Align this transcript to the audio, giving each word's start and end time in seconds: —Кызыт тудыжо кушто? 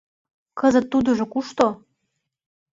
—Кызыт 0.59 0.85
тудыжо 0.91 1.25
кушто? 1.33 1.67